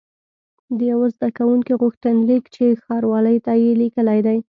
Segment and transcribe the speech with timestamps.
[0.77, 4.37] د یوه زده کوونکي غوښتنلیک چې ښاروالۍ ته یې لیکلی دی.